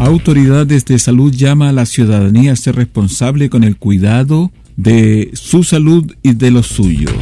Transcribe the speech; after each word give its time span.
Autoridades 0.00 0.86
de 0.86 0.98
salud 0.98 1.30
llama 1.30 1.68
a 1.68 1.72
la 1.72 1.84
ciudadanía 1.84 2.54
a 2.54 2.56
ser 2.56 2.74
responsable 2.76 3.50
con 3.50 3.64
el 3.64 3.76
cuidado 3.76 4.50
de 4.78 5.30
su 5.34 5.62
salud 5.62 6.10
y 6.22 6.32
de 6.32 6.50
los 6.50 6.68
suyos. 6.68 7.12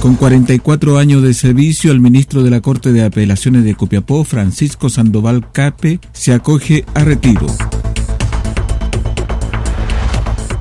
Con 0.00 0.16
44 0.16 0.96
años 0.96 1.22
de 1.22 1.34
servicio, 1.34 1.92
el 1.92 2.00
ministro 2.00 2.42
de 2.42 2.48
la 2.48 2.62
Corte 2.62 2.94
de 2.94 3.04
Apelaciones 3.04 3.64
de 3.64 3.74
Copiapó, 3.74 4.24
Francisco 4.24 4.88
Sandoval 4.88 5.52
Cape, 5.52 6.00
se 6.12 6.32
acoge 6.32 6.86
a 6.94 7.04
retiro. 7.04 7.46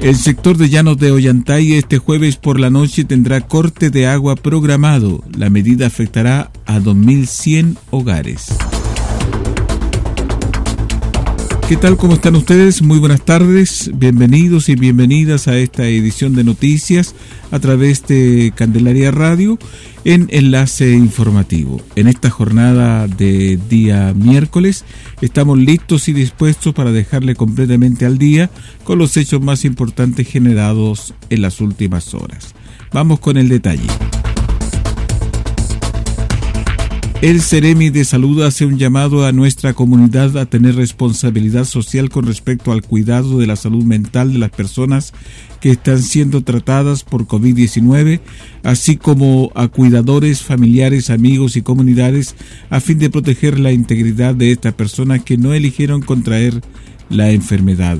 El 0.01 0.17
sector 0.17 0.57
de 0.57 0.67
Llanos 0.67 0.97
de 0.97 1.11
Ollantay 1.11 1.75
este 1.75 1.97
jueves 1.97 2.35
por 2.35 2.59
la 2.59 2.69
noche 2.69 3.05
tendrá 3.05 3.39
corte 3.39 3.89
de 3.89 4.07
agua 4.07 4.35
programado. 4.35 5.23
La 5.37 5.49
medida 5.49 5.87
afectará 5.87 6.51
a 6.65 6.79
2.100 6.79 7.77
hogares. 7.89 8.47
¿Qué 11.71 11.77
tal? 11.77 11.95
¿Cómo 11.95 12.15
están 12.15 12.35
ustedes? 12.35 12.81
Muy 12.81 12.99
buenas 12.99 13.23
tardes. 13.23 13.91
Bienvenidos 13.93 14.67
y 14.67 14.75
bienvenidas 14.75 15.47
a 15.47 15.57
esta 15.57 15.87
edición 15.87 16.35
de 16.35 16.43
noticias 16.43 17.15
a 17.49 17.59
través 17.59 18.05
de 18.07 18.51
Candelaria 18.53 19.09
Radio 19.09 19.57
en 20.03 20.27
Enlace 20.31 20.91
Informativo. 20.91 21.81
En 21.95 22.09
esta 22.09 22.29
jornada 22.29 23.07
de 23.07 23.57
día 23.69 24.13
miércoles 24.13 24.83
estamos 25.21 25.57
listos 25.57 26.09
y 26.09 26.11
dispuestos 26.11 26.73
para 26.73 26.91
dejarle 26.91 27.35
completamente 27.35 28.05
al 28.05 28.17
día 28.17 28.49
con 28.83 28.97
los 28.99 29.15
hechos 29.15 29.41
más 29.41 29.63
importantes 29.63 30.27
generados 30.27 31.13
en 31.29 31.41
las 31.41 31.61
últimas 31.61 32.13
horas. 32.13 32.53
Vamos 32.91 33.21
con 33.21 33.37
el 33.37 33.47
detalle. 33.47 33.87
El 37.21 37.39
Ceremi 37.43 37.91
de 37.91 38.03
Salud 38.03 38.41
hace 38.41 38.65
un 38.65 38.79
llamado 38.79 39.27
a 39.27 39.31
nuestra 39.31 39.75
comunidad 39.75 40.35
a 40.39 40.47
tener 40.47 40.73
responsabilidad 40.73 41.65
social 41.65 42.09
con 42.09 42.25
respecto 42.25 42.71
al 42.71 42.81
cuidado 42.81 43.37
de 43.37 43.45
la 43.45 43.55
salud 43.55 43.83
mental 43.83 44.33
de 44.33 44.39
las 44.39 44.49
personas 44.49 45.13
que 45.59 45.69
están 45.69 46.01
siendo 46.01 46.41
tratadas 46.41 47.03
por 47.03 47.27
COVID-19, 47.27 48.21
así 48.63 48.97
como 48.97 49.51
a 49.53 49.67
cuidadores, 49.67 50.41
familiares, 50.41 51.11
amigos 51.11 51.57
y 51.57 51.61
comunidades 51.61 52.35
a 52.71 52.79
fin 52.79 52.97
de 52.97 53.11
proteger 53.11 53.59
la 53.59 53.71
integridad 53.71 54.33
de 54.33 54.51
estas 54.51 54.73
personas 54.73 55.23
que 55.23 55.37
no 55.37 55.53
eligieron 55.53 56.01
contraer 56.01 56.59
la 57.11 57.29
enfermedad. 57.29 57.99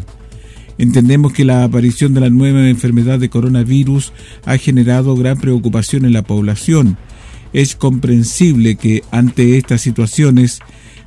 Entendemos 0.80 1.31
que 1.31 1.46
la 1.46 1.64
aparición 1.64 2.16
de 2.16 2.22
la 2.22 2.31
nueva 2.31 2.68
enfermedad 2.68 3.20
de 3.20 3.30
coronavirus 3.30 4.14
ha 4.46 4.58
generado 4.58 5.16
gran 5.16 5.40
preocupación 5.40 6.06
en 6.06 6.14
la 6.14 6.24
población 6.24 6.98
es 7.53 7.75
comprensible 7.75 8.75
que 8.75 9.03
ante 9.12 9.57
estas 9.57 9.81
situaciones 9.81 10.59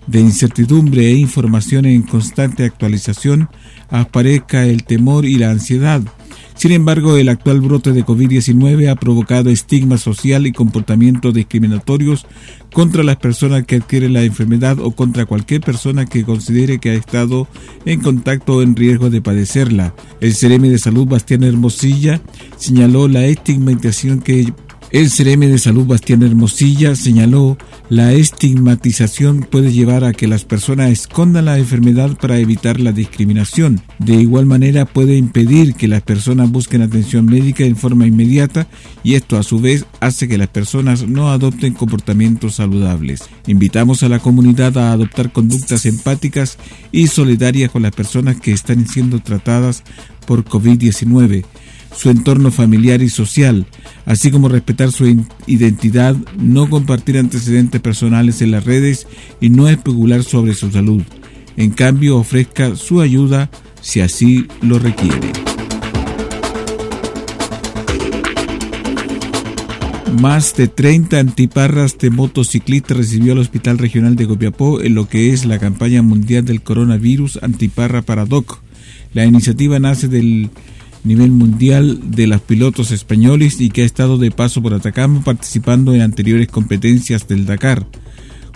de 0.06 0.20
incertidumbre 0.20 1.06
e 1.06 1.14
información 1.14 1.86
en 1.86 2.02
constante 2.02 2.64
actualización 2.64 3.48
aparezca 3.88 4.66
el 4.66 4.84
temor 4.84 5.24
y 5.24 5.36
la 5.36 5.50
ansiedad. 5.50 6.02
Sin 6.56 6.70
embargo, 6.70 7.16
el 7.16 7.28
actual 7.28 7.60
brote 7.60 7.92
de 7.92 8.04
COVID-19 8.04 8.88
ha 8.88 8.94
provocado 8.94 9.50
estigma 9.50 9.98
social 9.98 10.46
y 10.46 10.52
comportamientos 10.52 11.34
discriminatorios 11.34 12.26
contra 12.72 13.02
las 13.02 13.16
personas 13.16 13.64
que 13.66 13.76
adquieren 13.76 14.12
la 14.12 14.22
enfermedad 14.22 14.78
o 14.78 14.92
contra 14.92 15.26
cualquier 15.26 15.62
persona 15.62 16.06
que 16.06 16.24
considere 16.24 16.78
que 16.78 16.90
ha 16.90 16.94
estado 16.94 17.48
en 17.84 18.00
contacto 18.00 18.56
o 18.56 18.62
en 18.62 18.76
riesgo 18.76 19.10
de 19.10 19.20
padecerla. 19.20 19.94
El 20.20 20.34
CRM 20.34 20.62
de 20.62 20.78
Salud 20.78 21.06
Bastián 21.06 21.42
Hermosilla 21.42 22.20
señaló 22.56 23.08
la 23.08 23.24
estigmatización 23.26 24.20
que 24.20 24.52
el 24.94 25.10
CRM 25.10 25.40
de 25.40 25.58
Salud 25.58 25.86
Bastián 25.86 26.22
Hermosilla 26.22 26.94
señaló 26.94 27.58
la 27.88 28.12
estigmatización 28.12 29.40
puede 29.40 29.72
llevar 29.72 30.04
a 30.04 30.12
que 30.12 30.28
las 30.28 30.44
personas 30.44 30.92
escondan 30.92 31.46
la 31.46 31.58
enfermedad 31.58 32.16
para 32.16 32.38
evitar 32.38 32.78
la 32.78 32.92
discriminación. 32.92 33.80
De 33.98 34.14
igual 34.14 34.46
manera 34.46 34.84
puede 34.84 35.16
impedir 35.16 35.74
que 35.74 35.88
las 35.88 36.02
personas 36.02 36.48
busquen 36.52 36.80
atención 36.80 37.26
médica 37.26 37.64
en 37.64 37.74
forma 37.74 38.06
inmediata 38.06 38.68
y 39.02 39.14
esto 39.14 39.36
a 39.36 39.42
su 39.42 39.58
vez 39.58 39.84
hace 39.98 40.28
que 40.28 40.38
las 40.38 40.46
personas 40.46 41.08
no 41.08 41.28
adopten 41.32 41.74
comportamientos 41.74 42.54
saludables. 42.54 43.24
Invitamos 43.48 44.04
a 44.04 44.08
la 44.08 44.20
comunidad 44.20 44.78
a 44.78 44.92
adoptar 44.92 45.32
conductas 45.32 45.86
empáticas 45.86 46.56
y 46.92 47.08
solidarias 47.08 47.72
con 47.72 47.82
las 47.82 47.92
personas 47.92 48.40
que 48.40 48.52
están 48.52 48.86
siendo 48.86 49.18
tratadas 49.18 49.82
por 50.24 50.44
COVID-19 50.44 51.44
su 51.96 52.10
entorno 52.10 52.50
familiar 52.50 53.02
y 53.02 53.08
social, 53.08 53.66
así 54.06 54.30
como 54.30 54.48
respetar 54.48 54.92
su 54.92 55.06
identidad, 55.46 56.16
no 56.38 56.68
compartir 56.68 57.18
antecedentes 57.18 57.80
personales 57.80 58.42
en 58.42 58.50
las 58.50 58.64
redes 58.64 59.06
y 59.40 59.50
no 59.50 59.68
especular 59.68 60.22
sobre 60.22 60.54
su 60.54 60.70
salud. 60.70 61.02
En 61.56 61.70
cambio, 61.70 62.18
ofrezca 62.18 62.76
su 62.76 63.00
ayuda 63.00 63.50
si 63.80 64.00
así 64.00 64.46
lo 64.60 64.78
requiere. 64.78 65.32
Más 70.20 70.54
de 70.54 70.68
30 70.68 71.18
antiparras 71.18 71.98
de 71.98 72.08
motociclistas 72.08 72.96
recibió 72.96 73.32
el 73.32 73.40
Hospital 73.40 73.78
Regional 73.78 74.14
de 74.14 74.28
Copiapó 74.28 74.80
en 74.80 74.94
lo 74.94 75.08
que 75.08 75.32
es 75.32 75.44
la 75.44 75.58
campaña 75.58 76.02
mundial 76.02 76.44
del 76.44 76.62
coronavirus 76.62 77.40
Antiparra 77.42 78.00
para 78.00 78.24
DOC. 78.24 78.60
La 79.12 79.24
iniciativa 79.24 79.78
nace 79.80 80.08
del 80.08 80.50
nivel 81.04 81.30
mundial 81.30 82.10
de 82.10 82.26
los 82.26 82.40
pilotos 82.40 82.90
españoles 82.90 83.60
y 83.60 83.70
que 83.70 83.82
ha 83.82 83.86
estado 83.86 84.18
de 84.18 84.30
paso 84.30 84.62
por 84.62 84.74
Atacama 84.74 85.22
participando 85.22 85.94
en 85.94 86.00
anteriores 86.00 86.48
competencias 86.48 87.28
del 87.28 87.46
Dakar. 87.46 87.86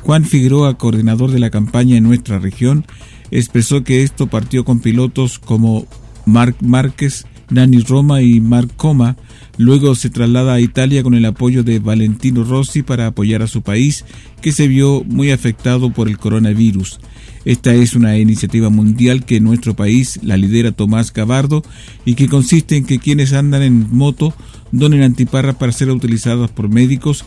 Juan 0.03 0.25
Figueroa, 0.25 0.79
coordinador 0.79 1.31
de 1.31 1.39
la 1.39 1.51
campaña 1.51 1.97
en 1.97 2.05
nuestra 2.05 2.39
región, 2.39 2.87
expresó 3.31 3.85
que 3.85 4.03
esto 4.03 4.29
partió 4.29 4.65
con 4.65 4.81
pilotos 4.81 5.39
como 5.39 5.87
Marc 6.25 6.57
Márquez, 6.63 7.27
Dani 7.51 7.81
Roma 7.81 8.23
y 8.23 8.41
Marc 8.41 8.75
Coma. 8.77 9.17
Luego 9.59 9.97
se 9.97 10.09
traslada 10.09 10.55
a 10.55 10.61
Italia 10.61 11.03
con 11.03 11.15
el 11.15 11.25
apoyo 11.25 11.65
de 11.65 11.81
Valentino 11.81 12.45
Rossi 12.45 12.85
para 12.85 13.09
apoyar 13.09 13.43
a 13.43 13.49
su 13.49 13.63
país, 13.63 14.05
que 14.41 14.53
se 14.53 14.69
vio 14.69 15.03
muy 15.05 15.33
afectado 15.33 15.93
por 15.93 16.09
el 16.09 16.17
coronavirus. 16.17 17.00
Esta 17.44 17.75
es 17.75 17.94
una 17.94 18.17
iniciativa 18.19 18.71
mundial 18.71 19.25
que 19.25 19.37
en 19.37 19.44
nuestro 19.44 19.75
país 19.75 20.21
la 20.23 20.37
lidera 20.37 20.71
Tomás 20.71 21.12
Gabardo 21.12 21.65
y 22.05 22.15
que 22.15 22.29
consiste 22.29 22.77
en 22.77 22.85
que 22.87 23.00
quienes 23.00 23.32
andan 23.32 23.62
en 23.62 23.88
moto 23.91 24.32
donen 24.71 25.03
antiparras 25.03 25.56
para 25.56 25.73
ser 25.73 25.91
utilizadas 25.91 26.50
por 26.53 26.69
médicos 26.69 27.25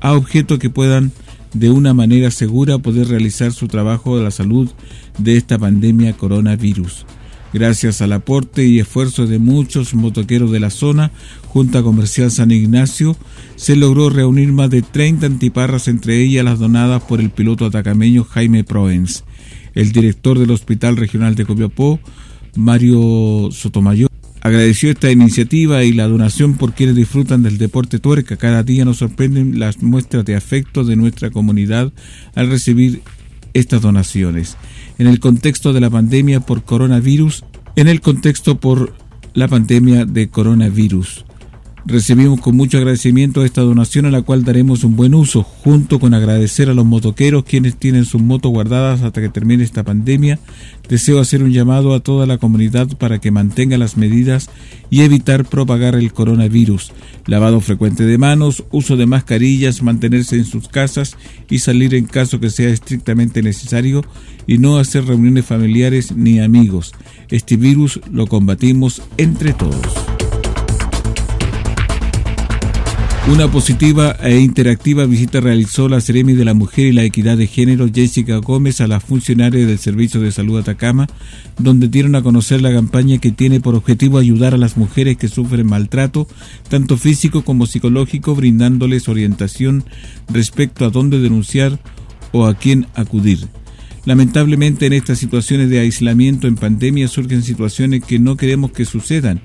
a 0.00 0.12
objetos 0.12 0.58
que 0.58 0.68
puedan 0.68 1.10
de 1.54 1.70
una 1.70 1.94
manera 1.94 2.30
segura 2.30 2.78
poder 2.78 3.08
realizar 3.08 3.52
su 3.52 3.68
trabajo 3.68 4.18
de 4.18 4.24
la 4.24 4.30
salud 4.30 4.70
de 5.16 5.36
esta 5.38 5.58
pandemia 5.58 6.12
coronavirus. 6.14 7.06
Gracias 7.52 8.00
al 8.00 8.12
aporte 8.12 8.64
y 8.64 8.80
esfuerzo 8.80 9.26
de 9.26 9.38
muchos 9.38 9.94
motoqueros 9.94 10.50
de 10.50 10.60
la 10.60 10.70
zona, 10.70 11.10
Junta 11.48 11.82
Comercial 11.82 12.30
San 12.30 12.50
Ignacio, 12.50 13.14
se 13.56 13.76
logró 13.76 14.08
reunir 14.08 14.52
más 14.52 14.70
de 14.70 14.80
30 14.80 15.26
antiparras, 15.26 15.86
entre 15.86 16.22
ellas 16.22 16.44
las 16.46 16.58
donadas 16.58 17.02
por 17.02 17.20
el 17.20 17.28
piloto 17.30 17.66
atacameño 17.66 18.24
Jaime 18.24 18.64
Proens. 18.64 19.24
El 19.74 19.92
director 19.92 20.38
del 20.38 20.50
Hospital 20.50 20.96
Regional 20.96 21.34
de 21.34 21.44
Copiapó, 21.44 22.00
Mario 22.56 23.50
Sotomayor, 23.52 24.08
agradeció 24.40 24.90
esta 24.90 25.10
iniciativa 25.10 25.84
y 25.84 25.92
la 25.92 26.08
donación 26.08 26.54
por 26.54 26.72
quienes 26.72 26.96
disfrutan 26.96 27.42
del 27.42 27.58
deporte 27.58 27.98
tuerca. 27.98 28.36
Cada 28.36 28.62
día 28.62 28.84
nos 28.84 28.98
sorprenden 28.98 29.58
las 29.58 29.82
muestras 29.82 30.24
de 30.24 30.36
afecto 30.36 30.84
de 30.84 30.96
nuestra 30.96 31.30
comunidad 31.30 31.92
al 32.34 32.48
recibir 32.48 33.02
estas 33.54 33.82
donaciones. 33.82 34.56
En 34.98 35.06
el 35.06 35.20
contexto 35.20 35.72
de 35.72 35.80
la 35.80 35.90
pandemia 35.90 36.40
por 36.40 36.64
coronavirus, 36.64 37.44
en 37.76 37.88
el 37.88 38.00
contexto 38.00 38.58
por 38.58 38.94
la 39.34 39.48
pandemia 39.48 40.04
de 40.04 40.28
coronavirus. 40.28 41.24
Recibimos 41.84 42.40
con 42.40 42.56
mucho 42.56 42.78
agradecimiento 42.78 43.44
esta 43.44 43.60
donación 43.60 44.06
a 44.06 44.12
la 44.12 44.22
cual 44.22 44.44
daremos 44.44 44.84
un 44.84 44.94
buen 44.94 45.14
uso, 45.14 45.42
junto 45.42 45.98
con 45.98 46.14
agradecer 46.14 46.68
a 46.70 46.74
los 46.74 46.86
motoqueros 46.86 47.44
quienes 47.44 47.76
tienen 47.76 48.04
sus 48.04 48.22
motos 48.22 48.52
guardadas 48.52 49.02
hasta 49.02 49.20
que 49.20 49.28
termine 49.28 49.64
esta 49.64 49.82
pandemia. 49.82 50.38
Deseo 50.88 51.18
hacer 51.18 51.42
un 51.42 51.50
llamado 51.50 51.92
a 51.94 52.00
toda 52.00 52.24
la 52.26 52.38
comunidad 52.38 52.86
para 52.98 53.20
que 53.20 53.32
mantenga 53.32 53.78
las 53.78 53.96
medidas 53.96 54.48
y 54.90 55.00
evitar 55.00 55.44
propagar 55.44 55.96
el 55.96 56.12
coronavirus. 56.12 56.92
Lavado 57.26 57.60
frecuente 57.60 58.04
de 58.04 58.16
manos, 58.16 58.62
uso 58.70 58.96
de 58.96 59.06
mascarillas, 59.06 59.82
mantenerse 59.82 60.36
en 60.36 60.44
sus 60.44 60.68
casas 60.68 61.16
y 61.50 61.58
salir 61.58 61.96
en 61.96 62.04
caso 62.04 62.38
que 62.38 62.50
sea 62.50 62.68
estrictamente 62.68 63.42
necesario 63.42 64.04
y 64.46 64.58
no 64.58 64.78
hacer 64.78 65.04
reuniones 65.04 65.46
familiares 65.46 66.14
ni 66.14 66.38
amigos. 66.38 66.92
Este 67.28 67.56
virus 67.56 68.00
lo 68.12 68.28
combatimos 68.28 69.02
entre 69.16 69.52
todos. 69.52 70.11
Una 73.28 73.48
positiva 73.48 74.16
e 74.20 74.40
interactiva 74.40 75.06
visita 75.06 75.40
realizó 75.40 75.88
la 75.88 76.00
Seremi 76.00 76.32
de 76.32 76.44
la 76.44 76.54
Mujer 76.54 76.86
y 76.86 76.92
la 76.92 77.04
Equidad 77.04 77.36
de 77.36 77.46
Género 77.46 77.86
Jessica 77.92 78.38
Gómez 78.38 78.80
a 78.80 78.88
la 78.88 78.98
funcionaria 78.98 79.64
del 79.64 79.78
Servicio 79.78 80.20
de 80.20 80.32
Salud 80.32 80.58
Atacama, 80.58 81.06
donde 81.56 81.86
dieron 81.86 82.16
a 82.16 82.22
conocer 82.22 82.60
la 82.60 82.72
campaña 82.72 83.18
que 83.18 83.30
tiene 83.30 83.60
por 83.60 83.76
objetivo 83.76 84.18
ayudar 84.18 84.54
a 84.54 84.58
las 84.58 84.76
mujeres 84.76 85.16
que 85.18 85.28
sufren 85.28 85.68
maltrato, 85.68 86.26
tanto 86.68 86.96
físico 86.96 87.44
como 87.44 87.66
psicológico, 87.66 88.34
brindándoles 88.34 89.08
orientación 89.08 89.84
respecto 90.28 90.84
a 90.84 90.90
dónde 90.90 91.20
denunciar 91.20 91.78
o 92.32 92.46
a 92.46 92.54
quién 92.54 92.88
acudir. 92.96 93.46
Lamentablemente 94.04 94.86
en 94.86 94.94
estas 94.94 95.18
situaciones 95.18 95.70
de 95.70 95.78
aislamiento 95.78 96.48
en 96.48 96.56
pandemia 96.56 97.06
surgen 97.06 97.44
situaciones 97.44 98.02
que 98.02 98.18
no 98.18 98.36
queremos 98.36 98.72
que 98.72 98.84
sucedan. 98.84 99.40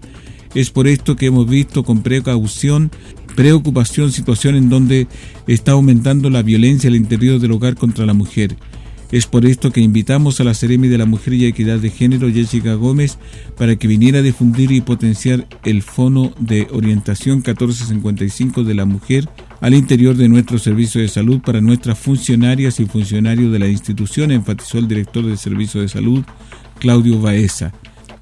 Es 0.56 0.72
por 0.72 0.88
esto 0.88 1.16
que 1.16 1.28
hemos 1.28 1.48
visto 1.48 1.84
con 1.84 2.02
precaución 2.02 2.90
preocupación, 3.38 4.12
situación 4.12 4.56
en 4.56 4.68
donde 4.68 5.08
está 5.46 5.74
aumentando 5.74 6.32
la 6.32 6.42
violencia 6.42 6.88
al 6.90 6.96
interior 6.96 7.40
del 7.40 7.52
hogar 7.52 7.76
contra 7.76 8.04
la 8.08 8.16
mujer. 8.16 8.58
Es 9.12 9.28
por 9.28 9.46
esto 9.46 9.72
que 9.72 9.80
invitamos 9.80 10.42
a 10.42 10.44
la 10.44 10.56
Seremi 10.56 10.88
de 10.88 10.98
la 10.98 11.06
Mujer 11.06 11.36
y 11.36 11.46
Equidad 11.46 11.78
de 11.78 11.92
Género, 11.92 12.34
Jessica 12.34 12.74
Gómez, 12.74 13.20
para 13.56 13.76
que 13.76 13.88
viniera 13.88 14.20
a 14.20 14.22
difundir 14.24 14.72
y 14.72 14.82
potenciar 14.82 15.48
el 15.64 15.84
Fono 15.84 16.34
de 16.40 16.68
Orientación 16.72 17.36
1455 17.36 18.64
de 18.64 18.74
la 18.74 18.86
Mujer 18.86 19.30
al 19.62 19.76
interior 19.76 20.16
de 20.16 20.30
nuestro 20.30 20.58
servicio 20.58 21.00
de 21.00 21.08
salud 21.08 21.40
para 21.40 21.62
nuestras 21.62 22.00
funcionarias 22.00 22.80
y 22.80 22.86
funcionarios 22.86 23.52
de 23.52 23.60
la 23.60 23.68
institución, 23.68 24.32
enfatizó 24.32 24.80
el 24.80 24.88
director 24.88 25.24
del 25.24 25.38
Servicio 25.38 25.80
de 25.80 25.90
Salud, 25.90 26.26
Claudio 26.80 27.22
Baeza. 27.22 27.72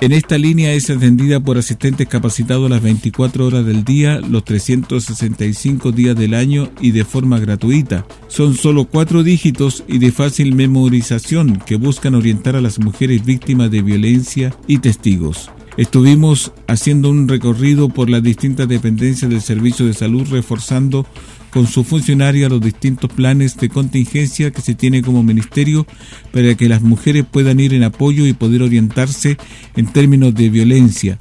En 0.01 0.11
esta 0.11 0.37
línea 0.37 0.73
es 0.73 0.89
atendida 0.89 1.39
por 1.39 1.57
asistentes 1.57 2.07
capacitados 2.07 2.69
las 2.69 2.81
24 2.81 3.45
horas 3.45 3.65
del 3.65 3.85
día, 3.85 4.19
los 4.19 4.43
365 4.43 5.93
días 5.93 6.17
del 6.17 6.33
año 6.33 6.69
y 6.81 6.91
de 6.91 7.05
forma 7.05 7.39
gratuita. 7.39 8.05
Son 8.27 8.55
solo 8.55 8.85
cuatro 8.85 9.23
dígitos 9.23 9.85
y 9.87 9.99
de 9.99 10.11
fácil 10.11 10.53
memorización 10.53 11.61
que 11.65 11.77
buscan 11.77 12.13
orientar 12.13 12.57
a 12.57 12.61
las 12.61 12.77
mujeres 12.77 13.23
víctimas 13.23 13.71
de 13.71 13.81
violencia 13.81 14.53
y 14.67 14.79
testigos. 14.79 15.49
Estuvimos 15.77 16.51
haciendo 16.67 17.09
un 17.09 17.27
recorrido 17.27 17.87
por 17.89 18.09
las 18.09 18.23
distintas 18.23 18.67
dependencias 18.67 19.29
del 19.29 19.41
servicio 19.41 19.85
de 19.85 19.93
salud 19.93 20.27
reforzando 20.29 21.05
con 21.55 21.67
su 21.67 21.85
funcionario 21.85 22.47
a 22.47 22.49
los 22.49 22.59
distintos 22.59 23.09
planes 23.09 23.55
de 23.55 23.69
contingencia 23.69 24.51
que 24.51 24.61
se 24.61 24.75
tiene 24.75 25.01
como 25.01 25.23
ministerio 25.23 25.87
para 26.33 26.53
que 26.55 26.67
las 26.67 26.81
mujeres 26.81 27.23
puedan 27.31 27.61
ir 27.61 27.73
en 27.73 27.83
apoyo 27.83 28.27
y 28.27 28.33
poder 28.33 28.61
orientarse 28.61 29.37
en 29.77 29.85
términos 29.85 30.35
de 30.35 30.49
violencia. 30.49 31.17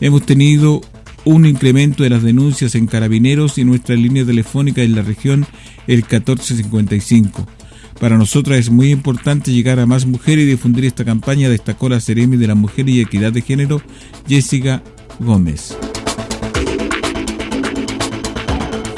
Hemos 0.00 0.24
tenido 0.24 0.80
un 1.26 1.44
incremento 1.44 2.02
de 2.02 2.08
las 2.08 2.22
denuncias 2.22 2.74
en 2.76 2.86
carabineros 2.86 3.58
y 3.58 3.64
nuestra 3.66 3.94
línea 3.94 4.24
telefónica 4.24 4.80
en 4.80 4.94
la 4.94 5.02
región 5.02 5.46
el 5.86 5.96
1455. 5.96 7.46
Para 8.00 8.16
nosotras 8.16 8.60
es 8.60 8.70
muy 8.70 8.90
importante 8.90 9.52
llegar 9.52 9.80
a 9.80 9.84
más 9.84 10.06
mujeres 10.06 10.46
y 10.46 10.48
difundir 10.48 10.86
esta 10.86 11.04
campaña, 11.04 11.50
destacó 11.50 11.90
la 11.90 12.00
Seremi 12.00 12.38
de 12.38 12.46
la 12.46 12.54
Mujer 12.54 12.88
y 12.88 13.02
Equidad 13.02 13.32
de 13.34 13.42
Género, 13.42 13.82
Jessica 14.26 14.82
Gómez. 15.20 15.76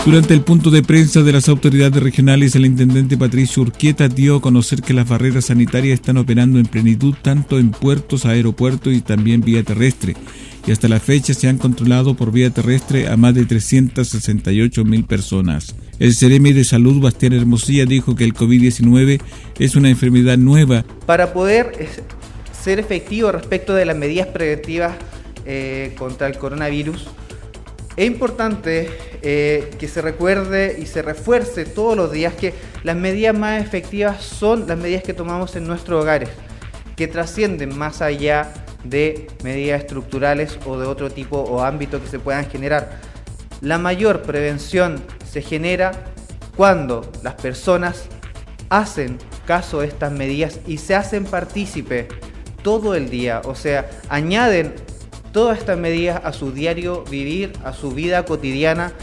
Durante 0.06 0.34
el 0.34 0.42
punto 0.42 0.70
de 0.70 0.84
prensa 0.84 1.24
de 1.24 1.32
las 1.32 1.48
autoridades 1.48 2.00
regionales, 2.00 2.54
el 2.54 2.64
intendente 2.64 3.18
Patricio 3.18 3.64
Urquieta 3.64 4.06
dio 4.06 4.36
a 4.36 4.40
conocer 4.40 4.80
que 4.80 4.94
las 4.94 5.08
barreras 5.08 5.46
sanitarias 5.46 5.94
están 5.94 6.16
operando 6.16 6.60
en 6.60 6.66
plenitud 6.66 7.12
tanto 7.22 7.58
en 7.58 7.72
puertos, 7.72 8.24
aeropuertos 8.24 8.94
y 8.94 9.00
también 9.00 9.40
vía 9.40 9.64
terrestre. 9.64 10.14
Y 10.64 10.70
hasta 10.70 10.86
la 10.86 11.00
fecha 11.00 11.34
se 11.34 11.48
han 11.48 11.58
controlado 11.58 12.14
por 12.14 12.30
vía 12.30 12.50
terrestre 12.50 13.08
a 13.08 13.16
más 13.16 13.34
de 13.34 13.46
368 13.46 14.84
mil 14.84 15.04
personas. 15.04 15.74
El 15.98 16.14
Ceremi 16.14 16.52
de 16.52 16.62
Salud, 16.62 17.02
Bastián 17.02 17.32
Hermosilla, 17.32 17.84
dijo 17.84 18.14
que 18.14 18.22
el 18.22 18.32
COVID-19 18.32 19.20
es 19.58 19.74
una 19.74 19.90
enfermedad 19.90 20.38
nueva. 20.38 20.84
Para 21.04 21.32
poder 21.32 21.72
eh, 21.80 21.88
ser 22.62 22.78
efectivo 22.78 23.32
respecto 23.32 23.74
de 23.74 23.84
las 23.84 23.96
medidas 23.96 24.28
preventivas 24.28 24.94
eh, 25.46 25.96
contra 25.98 26.28
el 26.28 26.38
coronavirus, 26.38 27.08
es 27.96 28.06
importante 28.06 28.90
eh, 29.22 29.70
que 29.78 29.88
se 29.88 30.02
recuerde 30.02 30.76
y 30.78 30.86
se 30.86 31.00
refuerce 31.00 31.64
todos 31.64 31.96
los 31.96 32.12
días 32.12 32.34
que 32.34 32.52
las 32.82 32.94
medidas 32.94 33.36
más 33.36 33.62
efectivas 33.62 34.22
son 34.22 34.66
las 34.66 34.76
medidas 34.76 35.02
que 35.02 35.14
tomamos 35.14 35.56
en 35.56 35.66
nuestros 35.66 36.02
hogares, 36.02 36.28
que 36.94 37.08
trascienden 37.08 37.76
más 37.76 38.02
allá 38.02 38.52
de 38.84 39.28
medidas 39.42 39.80
estructurales 39.80 40.58
o 40.66 40.78
de 40.78 40.86
otro 40.86 41.10
tipo 41.10 41.38
o 41.38 41.62
ámbito 41.62 42.00
que 42.00 42.08
se 42.08 42.18
puedan 42.18 42.48
generar. 42.48 43.00
La 43.62 43.78
mayor 43.78 44.22
prevención 44.22 45.02
se 45.30 45.40
genera 45.40 45.92
cuando 46.54 47.10
las 47.22 47.34
personas 47.34 48.08
hacen 48.68 49.18
caso 49.46 49.80
de 49.80 49.86
estas 49.86 50.12
medidas 50.12 50.60
y 50.66 50.78
se 50.78 50.94
hacen 50.94 51.24
partícipe 51.24 52.08
todo 52.62 52.94
el 52.94 53.08
día, 53.08 53.40
o 53.44 53.54
sea, 53.54 53.88
añaden 54.08 54.74
todas 55.36 55.58
estas 55.58 55.76
medidas 55.76 56.18
a 56.24 56.32
su 56.32 56.50
diario 56.50 57.04
vivir, 57.10 57.52
a 57.62 57.74
su 57.74 57.90
vida 57.90 58.24
cotidiana. 58.24 58.94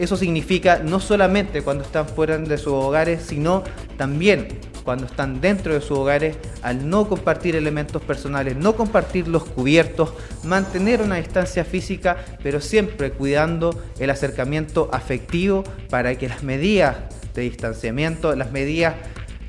Eso 0.00 0.16
significa 0.16 0.80
no 0.84 0.98
solamente 0.98 1.62
cuando 1.62 1.84
están 1.84 2.08
fuera 2.08 2.36
de 2.36 2.58
sus 2.58 2.72
hogares, 2.72 3.22
sino 3.28 3.62
también 3.96 4.48
cuando 4.82 5.06
están 5.06 5.40
dentro 5.40 5.72
de 5.72 5.82
sus 5.82 5.98
hogares, 5.98 6.36
al 6.62 6.90
no 6.90 7.08
compartir 7.08 7.54
elementos 7.54 8.02
personales, 8.02 8.56
no 8.56 8.74
compartir 8.74 9.28
los 9.28 9.44
cubiertos, 9.44 10.14
mantener 10.42 11.00
una 11.00 11.14
distancia 11.14 11.64
física, 11.64 12.16
pero 12.42 12.60
siempre 12.60 13.12
cuidando 13.12 13.80
el 14.00 14.10
acercamiento 14.10 14.90
afectivo 14.92 15.62
para 15.90 16.16
que 16.16 16.28
las 16.28 16.42
medidas 16.42 16.96
de 17.36 17.42
distanciamiento, 17.42 18.34
las 18.34 18.50
medidas 18.50 18.96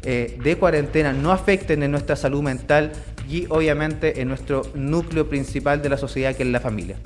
eh, 0.04 0.38
de 0.44 0.58
cuarentena 0.58 1.12
no 1.12 1.32
afecten 1.32 1.82
en 1.82 1.90
nuestra 1.90 2.16
salud 2.16 2.44
mental 2.44 2.92
y 3.30 3.46
obviamente 3.50 4.22
en 4.22 4.28
nuestro 4.28 4.64
núcleo 4.76 5.28
principal 5.28 5.82
de 5.82 5.90
la 5.90 5.98
sociedad 5.98 6.36
que 6.36 6.44
es 6.44 6.50
la 6.50 6.60
familia. 6.60 6.98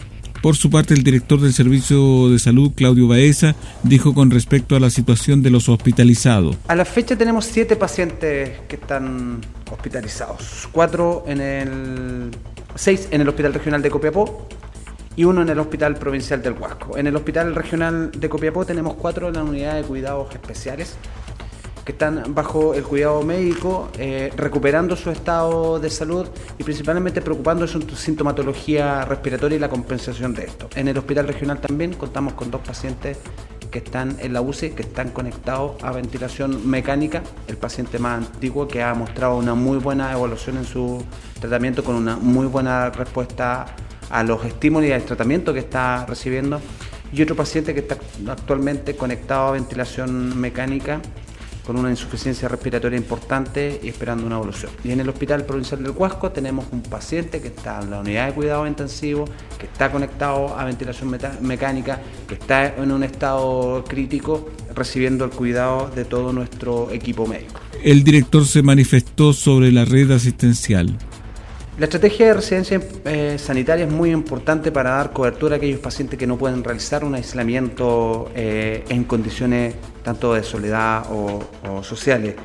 Por 0.42 0.56
su 0.56 0.70
parte, 0.70 0.94
el 0.94 1.02
director 1.02 1.42
del 1.42 1.54
Servicio 1.54 2.30
de 2.30 2.38
Salud, 2.38 2.72
Claudio 2.76 3.08
Baeza, 3.08 3.56
dijo 3.82 4.14
con 4.14 4.30
respecto 4.30 4.76
a 4.76 4.80
la 4.80 4.92
situación 4.92 5.42
de 5.42 5.50
los 5.50 5.70
hospitalizados. 5.70 6.56
A 6.68 6.76
la 6.76 6.86
fecha 6.86 7.18
tenemos 7.18 7.46
siete 7.46 7.76
pacientes 7.76 8.52
que 8.68 8.76
están 8.76 9.42
hospitalizados, 9.72 10.70
cuatro 10.72 11.24
en 11.26 11.42
el, 11.42 12.30
seis 12.76 13.08
en 13.10 13.22
el 13.22 13.30
Hospital 13.30 13.56
Regional 13.56 13.82
de 13.82 13.90
Copiapó 13.90 14.48
y 15.16 15.24
uno 15.24 15.42
en 15.42 15.50
el 15.50 15.58
Hospital 15.58 15.96
Provincial 15.96 16.44
del 16.44 16.54
Huasco. 16.54 16.96
En 16.96 17.08
el 17.08 17.16
Hospital 17.16 17.56
Regional 17.56 18.12
de 18.12 18.30
Copiapó 18.30 18.66
tenemos 18.66 18.94
cuatro 18.96 19.30
en 19.30 19.34
la 19.34 19.44
unidad 19.44 19.76
de 19.76 19.82
cuidados 19.82 20.32
especiales 20.32 20.96
que 21.86 21.92
están 21.92 22.34
bajo 22.34 22.74
el 22.74 22.84
cuidado 22.84 23.22
médico, 23.22 23.90
eh, 24.00 24.32
recuperando 24.36 24.96
su 24.96 25.12
estado 25.12 25.80
de 25.80 25.92
salud 25.92 26.28
y 26.58 26.64
principalmente 26.64 27.22
preocupándose 27.22 27.78
en 27.78 27.88
su 27.88 27.96
sintomatología 27.96 29.06
respiratoria 29.06 29.58
y 29.58 29.60
la 29.60 29.70
compensación 29.70 30.34
de 30.34 30.46
esto. 30.46 30.68
En 30.76 30.88
el 30.88 30.98
hospital 30.98 31.28
regional 31.28 31.62
también 31.62 31.94
contamos 31.94 32.34
con 32.34 32.50
dos 32.50 32.62
pacientes 32.62 33.20
que 33.70 33.80
están 33.80 34.18
en 34.20 34.34
la 34.34 34.42
UCI, 34.42 34.72
que 34.72 34.82
están 34.82 35.12
conectados 35.12 35.84
a 35.84 35.92
ventilación 35.92 36.68
mecánica, 36.68 37.22
el 37.48 37.58
paciente 37.58 38.00
más 38.00 38.26
antiguo 38.26 38.68
que 38.68 38.82
ha 38.82 38.94
mostrado 38.96 39.38
una 39.38 39.54
muy 39.54 39.78
buena 39.78 40.12
evolución 40.12 40.58
en 40.58 40.66
su 40.66 41.04
tratamiento 41.40 41.84
con 41.84 41.96
una 41.96 42.16
muy 42.16 42.48
buena 42.48 42.90
respuesta 42.90 43.66
a 44.10 44.24
los 44.24 44.44
estímulos 44.44 44.90
y 44.90 44.94
al 44.94 45.04
tratamiento 45.04 45.54
que 45.54 45.60
está 45.60 46.06
recibiendo, 46.06 46.60
y 47.12 47.22
otro 47.22 47.36
paciente 47.36 47.74
que 47.74 47.82
está 47.82 47.98
actualmente 48.28 48.96
conectado 48.96 49.50
a 49.50 49.52
ventilación 49.52 50.40
mecánica 50.40 51.02
con 51.66 51.78
una 51.78 51.90
insuficiencia 51.90 52.48
respiratoria 52.48 52.98
importante 52.98 53.80
y 53.84 53.88
esperando 53.88 54.26
una 54.26 54.36
evolución. 54.36 54.72
Y 54.84 54.92
en 54.92 55.00
el 55.00 55.10
Hospital 55.10 55.46
Provincial 55.46 55.84
del 55.84 55.92
Huasco 55.92 56.32
tenemos 56.32 56.66
un 56.72 56.82
paciente 56.82 57.42
que 57.42 57.48
está 57.48 57.82
en 57.82 57.92
la 57.92 58.00
unidad 58.00 58.28
de 58.28 58.34
cuidado 58.34 58.68
intensivo, 58.68 59.26
que 59.58 59.66
está 59.66 59.92
conectado 59.92 60.58
a 60.58 60.66
ventilación 60.66 61.16
mecánica, 61.42 62.00
que 62.28 62.36
está 62.36 62.76
en 62.76 62.92
un 62.92 63.04
estado 63.04 63.84
crítico 63.88 64.50
recibiendo 64.76 65.26
el 65.26 65.32
cuidado 65.32 65.90
de 65.96 66.06
todo 66.06 66.34
nuestro 66.34 66.92
equipo 66.92 67.26
médico. 67.26 67.60
el 67.84 68.04
director 68.04 68.46
se 68.46 68.62
manifestó 68.62 69.34
sobre 69.34 69.72
la 69.72 69.86
red 69.86 70.12
asistencial. 70.12 70.98
La 71.78 71.88
estrategia 71.88 72.28
de 72.28 72.34
residencia 72.36 72.80
eh, 73.04 73.38
sanitaria 73.38 73.84
es 73.84 73.92
muy 73.92 74.12
importante 74.12 74.72
para 74.72 74.92
dar 74.92 75.12
cobertura 75.12 75.56
a 75.56 75.58
aquellos 75.58 75.82
pacientes 75.82 76.18
que 76.18 76.26
no 76.26 76.38
pueden 76.38 76.64
realizar 76.64 77.04
un 77.04 77.16
aislamiento 77.16 78.32
eh, 78.34 78.86
en 78.88 79.04
condiciones 79.04 79.76
tanto 80.02 80.34
de 80.36 80.44
soledad 80.44 81.06
o, 81.12 81.84
sociales. 81.84 82.36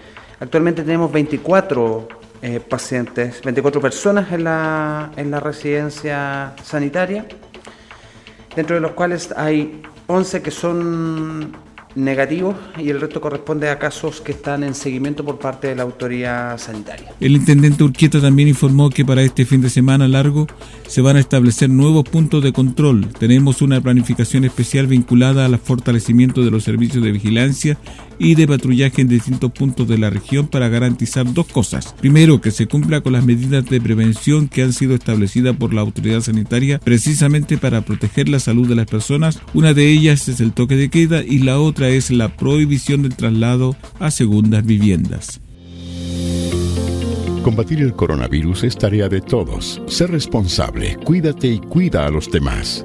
Actualmente 0.40 0.82
tenemos 0.82 1.12
24 1.12 2.08
eh, 2.42 2.58
pacientes, 2.58 3.40
24 3.42 3.80
personas 3.80 4.32
en 4.32 4.42
la, 4.42 5.12
en 5.16 5.30
la 5.30 5.38
residencia 5.38 6.54
sanitaria, 6.64 7.24
dentro 8.56 8.74
de 8.74 8.80
los 8.80 8.92
cuales 8.92 9.32
hay 9.36 9.80
11 10.08 10.42
que 10.42 10.50
son 10.50 11.52
negativos 11.94 12.56
y 12.78 12.90
el 12.90 13.00
resto 13.00 13.20
corresponde 13.20 13.68
a 13.68 13.78
casos 13.78 14.20
que 14.20 14.32
están 14.32 14.62
en 14.62 14.74
seguimiento 14.74 15.24
por 15.24 15.38
parte 15.38 15.68
de 15.68 15.76
la 15.76 15.82
autoridad 15.82 16.58
sanitaria. 16.58 17.12
El 17.20 17.36
intendente 17.36 17.84
Urquieta 17.84 18.20
también 18.20 18.48
informó 18.48 18.90
que 18.90 19.04
para 19.04 19.22
este 19.22 19.44
fin 19.44 19.60
de 19.60 19.70
semana 19.70 20.08
largo 20.08 20.46
se 20.86 21.00
van 21.00 21.16
a 21.16 21.20
establecer 21.20 21.70
nuevos 21.70 22.04
puntos 22.04 22.42
de 22.42 22.52
control. 22.52 23.08
Tenemos 23.18 23.62
una 23.62 23.80
planificación 23.80 24.44
especial 24.44 24.86
vinculada 24.86 25.46
al 25.46 25.58
fortalecimiento 25.58 26.44
de 26.44 26.50
los 26.50 26.64
servicios 26.64 27.02
de 27.02 27.12
vigilancia 27.12 27.78
y 28.20 28.36
de 28.36 28.46
patrullaje 28.46 29.02
en 29.02 29.08
distintos 29.08 29.50
puntos 29.50 29.88
de 29.88 29.98
la 29.98 30.10
región 30.10 30.46
para 30.46 30.68
garantizar 30.68 31.32
dos 31.32 31.46
cosas. 31.46 31.94
Primero, 32.00 32.40
que 32.40 32.52
se 32.52 32.68
cumpla 32.68 33.00
con 33.00 33.14
las 33.14 33.24
medidas 33.24 33.64
de 33.64 33.80
prevención 33.80 34.46
que 34.46 34.62
han 34.62 34.72
sido 34.72 34.94
establecidas 34.94 35.56
por 35.56 35.74
la 35.74 35.80
autoridad 35.80 36.20
sanitaria 36.20 36.78
precisamente 36.78 37.56
para 37.58 37.80
proteger 37.80 38.28
la 38.28 38.38
salud 38.38 38.68
de 38.68 38.74
las 38.76 38.86
personas. 38.86 39.40
Una 39.54 39.72
de 39.74 39.90
ellas 39.90 40.28
es 40.28 40.40
el 40.40 40.52
toque 40.52 40.76
de 40.76 40.90
queda 40.90 41.24
y 41.24 41.38
la 41.38 41.58
otra 41.58 41.88
es 41.88 42.10
la 42.10 42.36
prohibición 42.36 43.02
del 43.02 43.16
traslado 43.16 43.74
a 43.98 44.10
segundas 44.10 44.64
viviendas. 44.64 45.40
Combatir 47.42 47.80
el 47.80 47.94
coronavirus 47.94 48.64
es 48.64 48.76
tarea 48.76 49.08
de 49.08 49.22
todos. 49.22 49.80
Sé 49.86 50.06
responsable, 50.06 50.98
cuídate 51.04 51.48
y 51.48 51.58
cuida 51.58 52.06
a 52.06 52.10
los 52.10 52.30
demás. 52.30 52.84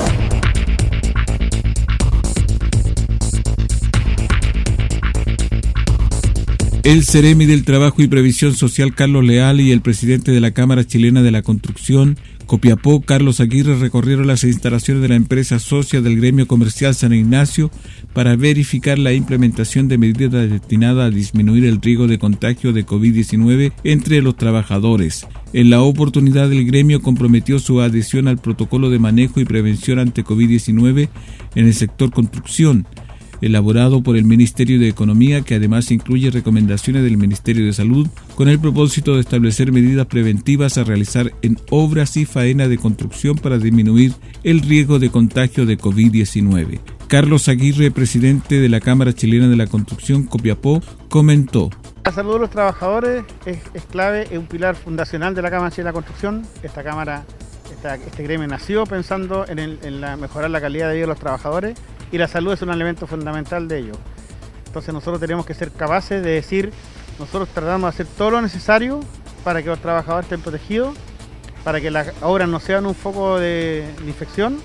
El 6.83 7.03
Ceremi 7.05 7.45
del 7.45 7.63
Trabajo 7.63 8.01
y 8.01 8.07
Previsión 8.07 8.55
Social 8.55 8.95
Carlos 8.95 9.23
Leal 9.23 9.61
y 9.61 9.71
el 9.71 9.81
presidente 9.81 10.31
de 10.31 10.39
la 10.39 10.49
Cámara 10.49 10.83
Chilena 10.83 11.21
de 11.21 11.29
la 11.29 11.43
Construcción 11.43 12.17
Copiapó, 12.51 12.99
Carlos 12.99 13.39
Aguirre 13.39 13.77
recorrieron 13.77 14.27
las 14.27 14.43
instalaciones 14.43 15.01
de 15.01 15.07
la 15.07 15.15
empresa 15.15 15.57
socia 15.57 16.01
del 16.01 16.17
gremio 16.17 16.47
comercial 16.47 16.93
San 16.93 17.13
Ignacio 17.13 17.71
para 18.13 18.35
verificar 18.35 18.99
la 18.99 19.13
implementación 19.13 19.87
de 19.87 19.97
medidas 19.97 20.49
destinadas 20.49 21.07
a 21.07 21.15
disminuir 21.15 21.63
el 21.63 21.79
riesgo 21.79 22.07
de 22.07 22.19
contagio 22.19 22.73
de 22.73 22.85
COVID-19 22.85 23.71
entre 23.85 24.21
los 24.21 24.35
trabajadores. 24.35 25.27
En 25.53 25.69
la 25.69 25.81
oportunidad, 25.81 26.51
el 26.51 26.65
gremio 26.65 27.01
comprometió 27.01 27.59
su 27.59 27.79
adhesión 27.79 28.27
al 28.27 28.39
protocolo 28.39 28.89
de 28.89 28.99
manejo 28.99 29.39
y 29.39 29.45
prevención 29.45 29.99
ante 29.99 30.25
COVID-19 30.25 31.09
en 31.55 31.67
el 31.67 31.73
sector 31.73 32.11
construcción 32.11 32.85
elaborado 33.41 34.03
por 34.03 34.15
el 34.15 34.25
Ministerio 34.25 34.79
de 34.79 34.87
Economía, 34.87 35.41
que 35.41 35.55
además 35.55 35.91
incluye 35.91 36.31
recomendaciones 36.31 37.03
del 37.03 37.17
Ministerio 37.17 37.65
de 37.65 37.73
Salud, 37.73 38.07
con 38.35 38.47
el 38.47 38.59
propósito 38.59 39.15
de 39.15 39.21
establecer 39.21 39.71
medidas 39.71 40.05
preventivas 40.07 40.77
a 40.77 40.83
realizar 40.83 41.33
en 41.41 41.57
obras 41.69 42.17
y 42.17 42.25
faena 42.25 42.67
de 42.67 42.77
construcción 42.77 43.37
para 43.37 43.57
disminuir 43.57 44.13
el 44.43 44.61
riesgo 44.61 44.99
de 44.99 45.09
contagio 45.09 45.65
de 45.65 45.77
COVID-19. 45.77 46.79
Carlos 47.07 47.49
Aguirre, 47.49 47.91
presidente 47.91 48.59
de 48.59 48.69
la 48.69 48.79
Cámara 48.79 49.13
Chilena 49.13 49.49
de 49.49 49.57
la 49.57 49.67
Construcción 49.67 50.23
Copiapó, 50.23 50.81
comentó. 51.09 51.69
La 52.05 52.11
salud 52.11 52.33
de 52.33 52.39
los 52.39 52.49
trabajadores 52.49 53.25
es, 53.45 53.59
clave, 53.91 54.27
es 54.31 54.37
un 54.37 54.45
pilar 54.45 54.75
fundacional 54.75 55.35
de 55.35 55.41
la 55.41 55.51
Cámara 55.51 55.71
Chilena 55.71 55.89
de 55.89 55.93
la 55.93 55.93
Construcción. 55.93 56.43
Esta 56.63 56.83
Cámara, 56.83 57.25
este 58.05 58.23
gremio 58.23 58.47
nació 58.47 58.85
pensando 58.85 59.45
en, 59.47 60.01
la, 60.01 60.15
mejorar 60.15 60.49
la 60.49 60.61
calidad 60.61 60.87
de 60.87 60.95
vida 60.95 61.01
de 61.01 61.07
los 61.07 61.19
trabajadores 61.19 61.77
y 62.11 62.17
la 62.17 62.27
salud 62.27 62.53
es 62.53 62.61
un 62.61 62.69
elemento 62.69 63.07
fundamental 63.07 63.67
de 63.67 63.79
ello. 63.79 63.93
Entonces 64.67 64.93
nosotros 64.93 65.19
tenemos 65.19 65.45
que 65.45 65.53
ser 65.53 65.71
capaces 65.71 66.23
de 66.23 66.31
decir, 66.31 66.71
nosotros 67.19 67.49
tratamos 67.49 67.81
de 67.83 68.03
hacer 68.03 68.07
todo 68.17 68.31
lo 68.31 68.41
necesario 68.41 69.01
para 69.43 69.61
que 69.61 69.69
los 69.69 69.79
trabajadores 69.79 70.25
estén 70.25 70.41
protegidos, 70.41 70.95
para 71.63 71.81
que 71.81 71.91
las 71.91 72.13
obras 72.21 72.47
no 72.47 72.59
sean 72.59 72.85
un 72.85 72.95
foco 72.95 73.37
de, 73.37 73.85
infección 74.05 74.57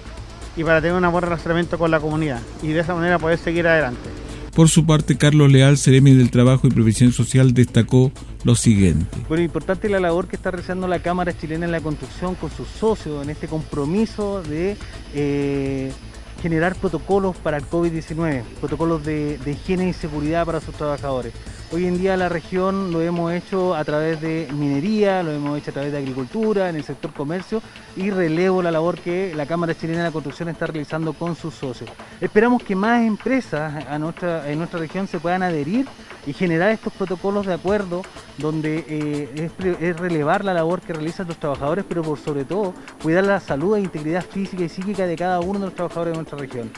y 0.56 0.64
para 0.64 0.80
tener 0.80 0.96
un 0.96 1.10
buen 1.10 1.24
relacionamiento 1.24 1.78
con 1.78 1.90
la 1.90 2.00
comunidad 2.00 2.40
y 2.62 2.68
de 2.68 2.80
esa 2.80 2.94
manera 2.94 3.18
poder 3.18 3.38
seguir 3.38 3.66
adelante. 3.66 4.08
Por 4.54 4.70
su 4.70 4.86
parte, 4.86 5.18
Carlos 5.18 5.52
Leal, 5.52 5.76
Ceremi 5.76 6.14
del 6.14 6.30
Trabajo 6.30 6.66
y 6.66 6.70
Previsión 6.70 7.12
Social, 7.12 7.52
destacó 7.52 8.10
lo 8.42 8.54
siguiente. 8.54 9.18
Bueno, 9.28 9.42
importante 9.42 9.90
la 9.90 10.00
labor 10.00 10.28
que 10.28 10.36
está 10.36 10.50
realizando 10.50 10.88
la 10.88 11.00
Cámara 11.00 11.36
Chilena 11.36 11.66
en 11.66 11.72
la 11.72 11.80
Construcción 11.80 12.36
con 12.36 12.50
sus 12.50 12.66
socios 12.66 13.22
en 13.22 13.28
este 13.28 13.48
compromiso 13.48 14.40
de 14.42 14.78
eh, 15.14 15.92
generar 16.40 16.74
protocolos 16.76 17.36
para 17.36 17.56
el 17.56 17.64
COVID-19, 17.64 18.42
protocolos 18.60 19.04
de, 19.04 19.38
higiene 19.46 19.88
y 19.88 19.92
seguridad 19.92 20.46
para 20.46 20.60
sus 20.60 20.74
trabajadores. 20.74 21.32
Hoy 21.72 21.86
en 21.86 21.98
día 21.98 22.16
la 22.16 22.28
región 22.28 22.92
lo 22.92 23.02
hemos 23.02 23.32
hecho 23.32 23.74
a 23.74 23.84
través 23.84 24.20
de 24.20 24.48
minería, 24.52 25.24
lo 25.24 25.32
hemos 25.32 25.58
hecho 25.58 25.70
a 25.70 25.74
través 25.74 25.90
de 25.90 25.98
agricultura, 25.98 26.68
en 26.68 26.76
el 26.76 26.84
sector 26.84 27.12
comercio 27.12 27.60
y 27.96 28.10
relevo 28.10 28.62
la 28.62 28.70
labor 28.70 28.98
que 28.98 29.34
la 29.34 29.46
Cámara 29.46 29.74
Chilena 29.74 29.98
de 29.98 30.04
la 30.04 30.12
Construcción 30.12 30.48
está 30.48 30.68
realizando 30.68 31.12
con 31.12 31.34
sus 31.34 31.54
socios. 31.54 31.90
Esperamos 32.20 32.62
que 32.62 32.76
más 32.76 33.02
empresas 33.02 33.84
en 33.90 34.00
nuestra 34.00 34.78
región 34.78 35.08
se 35.08 35.18
puedan 35.18 35.42
adherir 35.42 35.86
y 36.24 36.32
generar 36.32 36.70
estos 36.70 36.92
protocolos 36.92 37.46
de 37.46 37.54
acuerdo 37.54 38.02
donde 38.38 38.84
eh, 38.88 39.50
es, 39.80 39.96
relevar 39.96 40.44
la 40.44 40.54
labor 40.54 40.80
que 40.80 40.92
realizan 40.92 41.26
los 41.26 41.38
trabajadores, 41.38 41.84
pero 41.88 42.02
por 42.02 42.18
sobre 42.18 42.44
todo 42.44 42.74
cuidar 43.02 43.24
la 43.24 43.40
salud 43.40 43.76
e 43.76 43.80
integridad 43.80 44.24
física 44.24 44.62
y 44.62 44.68
psíquica 44.68 45.04
de 45.04 45.16
cada 45.16 45.40
uno 45.40 45.58
de 45.58 45.66
los 45.66 45.74
trabajadores 45.74 46.12
de 46.12 46.16
nuestra 46.16 46.38
región. 46.38 46.70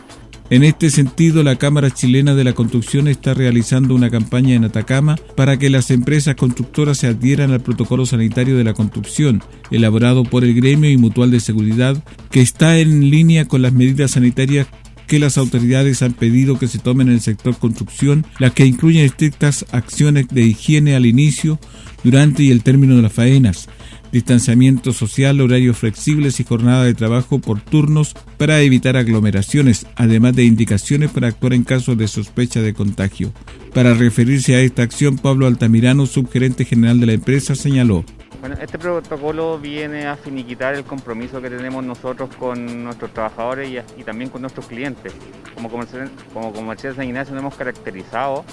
En 0.50 0.64
este 0.64 0.88
sentido, 0.88 1.42
la 1.42 1.56
Cámara 1.56 1.90
Chilena 1.90 2.34
de 2.34 2.42
la 2.42 2.54
Construcción 2.54 3.06
está 3.06 3.34
realizando 3.34 3.94
una 3.94 4.08
campaña 4.08 4.54
en 4.54 4.64
Atacama 4.64 5.16
para 5.36 5.58
que 5.58 5.68
las 5.68 5.90
empresas 5.90 6.36
constructoras 6.36 6.96
se 6.96 7.06
adhieran 7.06 7.52
al 7.52 7.60
protocolo 7.60 8.06
sanitario 8.06 8.56
de 8.56 8.64
la 8.64 8.72
construcción, 8.72 9.42
elaborado 9.70 10.24
por 10.24 10.44
el 10.44 10.54
gremio 10.54 10.90
y 10.90 10.96
mutual 10.96 11.30
de 11.30 11.40
seguridad, 11.40 12.02
que 12.30 12.40
está 12.40 12.78
en 12.78 13.10
línea 13.10 13.46
con 13.46 13.60
las 13.60 13.74
medidas 13.74 14.12
sanitarias 14.12 14.68
que 15.06 15.18
las 15.18 15.36
autoridades 15.36 16.02
han 16.02 16.14
pedido 16.14 16.58
que 16.58 16.68
se 16.68 16.78
tomen 16.78 17.08
en 17.08 17.14
el 17.14 17.20
sector 17.20 17.58
construcción, 17.58 18.24
las 18.38 18.52
que 18.52 18.64
incluyen 18.64 19.04
estrictas 19.04 19.66
acciones 19.70 20.28
de 20.28 20.42
higiene 20.42 20.94
al 20.94 21.04
inicio, 21.04 21.58
durante 22.04 22.42
y 22.42 22.52
el 22.52 22.62
término 22.62 22.96
de 22.96 23.02
las 23.02 23.12
faenas, 23.12 23.68
distanciamiento 24.12 24.92
social, 24.92 25.40
horarios 25.40 25.78
flexibles 25.78 26.40
y 26.40 26.44
jornada 26.44 26.84
de 26.84 26.94
trabajo 26.94 27.38
por 27.38 27.60
turnos 27.60 28.14
para 28.36 28.60
evitar 28.60 28.96
aglomeraciones, 28.96 29.86
además 29.96 30.34
de 30.36 30.44
indicaciones 30.44 31.10
para 31.10 31.28
actuar 31.28 31.54
en 31.54 31.64
caso 31.64 31.96
de 31.96 32.08
sospecha 32.08 32.60
de 32.60 32.74
contagio. 32.74 33.32
Para 33.74 33.94
referirse 33.94 34.54
a 34.56 34.60
esta 34.60 34.82
acción, 34.82 35.16
Pablo 35.16 35.46
Altamirano, 35.46 36.06
subgerente 36.06 36.64
general 36.64 37.00
de 37.00 37.06
la 37.06 37.12
empresa, 37.12 37.54
señaló. 37.54 38.04
Bueno, 38.40 38.56
este 38.62 38.78
protocolo 38.78 39.58
viene 39.58 40.06
a 40.06 40.16
finiquitar 40.16 40.76
el 40.76 40.84
compromiso 40.84 41.42
que 41.42 41.50
tenemos 41.50 41.84
nosotros 41.84 42.30
con 42.36 42.84
nuestros 42.84 43.12
trabajadores 43.12 43.84
y, 43.96 44.04
también 44.04 44.30
con 44.30 44.42
nuestros 44.42 44.66
clientes. 44.66 45.12
Como 45.54 45.68
comercial, 45.68 46.08
como 46.32 46.52
comercial 46.52 46.94
San 46.94 47.06
Ignacio 47.06 47.34
nos 47.34 47.42
hemos 47.42 47.56
caracterizado 47.56 48.44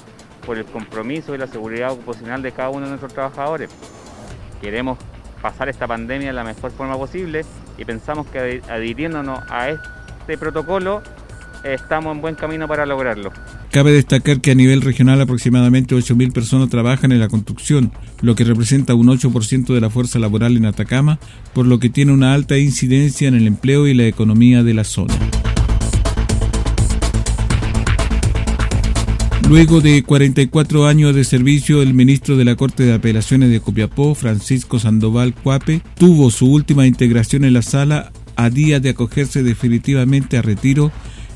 por 0.44 0.58
el 0.58 0.66
compromiso 0.66 1.36
y 1.36 1.38
la 1.38 1.48
seguridad 1.48 1.92
ocupacional 1.92 2.42
de 2.42 2.52
cada 2.52 2.70
uno 2.70 2.82
de 2.82 2.90
nuestros 2.90 3.14
trabajadores. 3.14 3.70
Queremos 4.60 4.98
pasar 5.46 5.70
esta 5.70 5.86
pandemia 5.86 6.30
de 6.30 6.34
la 6.34 6.44
mejor 6.44 6.72
forma 6.72 6.98
posible 6.98 7.46
y 7.78 7.86
pensamos 7.86 8.26
que 8.26 8.64
adhiriéndonos 8.68 9.40
a 9.52 9.70
este 9.70 10.40
protocolo 10.40 11.04
estamos 11.64 12.16
en 12.16 12.22
buen 12.22 12.34
camino 12.34 12.68
para 12.68 12.88
lograrlo. 12.88 13.32
Cabe 13.72 13.92
destacar 13.92 14.42
que 14.42 14.50
a 14.50 14.56
nivel 14.56 14.82
regional 14.82 15.22
aproximadamente 15.22 15.96
8.000 15.96 16.34
personas 16.34 16.70
trabajan 16.70 17.12
en 17.12 17.20
la 17.20 17.28
construcción, 17.28 17.92
lo 18.22 18.36
que 18.36 18.44
representa 18.44 18.96
un 18.96 19.06
8% 19.06 19.72
de 19.72 19.82
la 19.82 19.92
fuerza 19.92 20.18
laboral 20.18 20.58
en 20.58 20.66
Atacama, 20.66 21.20
por 21.54 21.68
lo 21.68 21.78
que 21.78 21.92
tiene 21.92 22.12
una 22.12 22.34
alta 22.34 22.58
incidencia 22.58 23.28
en 23.28 23.36
el 23.36 23.46
empleo 23.46 23.86
y 23.86 23.94
la 23.94 24.08
economía 24.08 24.64
de 24.64 24.74
la 24.74 24.84
zona. 24.84 25.14
Luego 29.48 29.80
de 29.80 30.02
44 30.02 30.88
años 30.88 31.14
de 31.14 31.24
servicio, 31.24 31.84
el 31.84 31.94
ministro 31.94 32.36
de 32.36 32.46
la 32.46 32.56
Corte 32.56 32.84
de 32.84 32.94
Apelaciones 32.94 33.52
de 33.52 33.60
Copiapó, 33.60 34.16
Francisco 34.16 34.80
Sandoval 34.80 35.36
Cuape, 35.36 35.84
tuvo 36.00 36.32
su 36.32 36.52
última 36.52 36.88
integración 36.88 37.44
en 37.44 37.54
la 37.54 37.62
sala 37.62 38.12
a 38.36 38.50
día 38.50 38.80
de 38.80 38.90
acogerse 38.90 39.44
definitivamente 39.44 40.38
a 40.38 40.42
retiro 40.42 40.92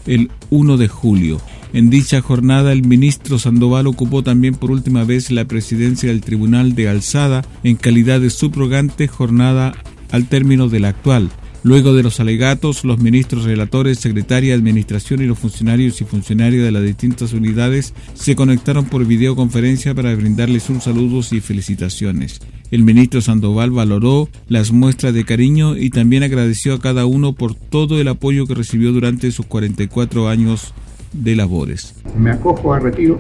el 0.08 0.32
1 0.50 0.78
de 0.78 0.88
julio. 0.88 1.40
En 1.72 1.92
dicha 1.92 2.20
jornada, 2.20 2.74
el 2.74 2.84
ministro 2.84 3.38
Sandoval 3.38 3.86
ocupó 3.86 4.24
también 4.24 4.56
por 4.56 4.72
última 4.72 5.04
vez 5.04 5.30
la 5.30 5.46
presidencia 5.46 6.10
del 6.10 6.22
Tribunal 6.22 6.74
de 6.74 6.90
Alzada 6.90 7.46
en 7.64 7.76
calidad 7.76 8.20
de 8.20 8.32
subrogante 8.32 9.08
jornada 9.08 9.76
al 10.12 10.28
término 10.28 10.68
de 10.68 10.80
la 10.80 10.90
actual. 10.90 11.30
Luego 11.62 11.94
de 11.94 12.04
los 12.04 12.22
alegatos, 12.22 12.86
los 12.86 13.00
ministros 13.00 13.44
relatores, 13.44 14.00
secretaria 14.00 14.56
Administración 14.56 15.22
y 15.22 15.26
los 15.26 15.38
funcionarios 15.38 16.00
y 16.00 16.06
funcionarias 16.06 16.64
de 16.64 16.72
las 16.72 16.84
distintas 16.84 17.34
unidades 17.34 17.94
se 18.14 18.36
conectaron 18.38 18.86
por 18.86 19.06
videoconferencia 19.06 19.94
para 19.94 20.16
brindarles 20.16 20.64
sus 20.64 20.84
saludos 20.84 21.34
y 21.34 21.42
felicitaciones. 21.42 22.40
El 22.72 22.84
ministro 22.84 23.20
Sandoval 23.20 23.72
valoró 23.72 24.30
las 24.48 24.72
muestras 24.72 25.14
de 25.14 25.26
cariño 25.26 25.76
y 25.76 25.90
también 25.90 26.24
agradeció 26.24 26.76
a 26.76 26.80
cada 26.80 27.06
uno 27.06 27.34
por 27.34 27.56
todo 27.56 28.00
el 28.00 28.08
apoyo 28.08 28.48
que 28.48 28.56
recibió 28.56 28.94
durante 28.94 29.32
sus 29.32 29.46
44 29.46 30.30
años 30.30 30.74
de 31.14 31.36
labores. 31.36 31.96
Me 32.18 32.32
acojo 32.32 32.74
a 32.74 32.80
retiro 32.80 33.18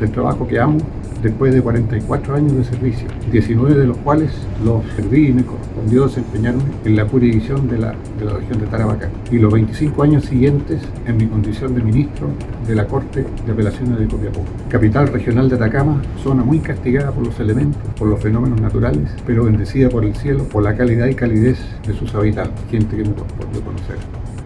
del 0.00 0.10
trabajo 0.10 0.46
que 0.46 0.58
amo 0.58 0.78
después 1.22 1.52
de 1.52 1.60
44 1.60 2.34
años 2.34 2.56
de 2.56 2.64
servicio, 2.64 3.08
19 3.32 3.74
de 3.74 3.86
los 3.86 3.96
cuales 3.98 4.30
los 4.64 4.84
serví 4.94 5.28
y 5.28 5.32
me 5.32 5.44
correspondió 5.44 6.06
desempeñarme 6.06 6.62
en 6.84 6.96
la 6.96 7.06
jurisdicción 7.06 7.68
de 7.68 7.78
la, 7.78 7.94
de 8.18 8.24
la 8.24 8.34
región 8.34 8.60
de 8.60 8.66
Tarapacá, 8.66 9.10
y 9.30 9.38
los 9.38 9.52
25 9.52 10.02
años 10.02 10.24
siguientes 10.24 10.80
en 11.06 11.16
mi 11.16 11.26
condición 11.26 11.74
de 11.74 11.82
ministro 11.82 12.28
de 12.66 12.74
la 12.74 12.86
Corte 12.86 13.24
de 13.44 13.52
Apelaciones 13.52 13.98
de 13.98 14.06
Copiapó. 14.06 14.44
Capital 14.68 15.08
regional 15.08 15.48
de 15.48 15.56
Atacama, 15.56 16.00
zona 16.22 16.44
muy 16.44 16.60
castigada 16.60 17.10
por 17.10 17.26
los 17.26 17.38
elementos, 17.40 17.82
por 17.96 18.08
los 18.08 18.20
fenómenos 18.20 18.60
naturales, 18.60 19.10
pero 19.26 19.44
bendecida 19.44 19.88
por 19.88 20.04
el 20.04 20.14
cielo, 20.14 20.44
por 20.44 20.62
la 20.62 20.76
calidad 20.76 21.06
y 21.06 21.14
calidez 21.14 21.58
de 21.86 21.94
sus 21.94 22.14
habitantes, 22.14 22.64
gente 22.70 22.96
que 22.96 23.08
me 23.08 23.14
correspondió 23.14 23.60
conocer. 23.62 23.96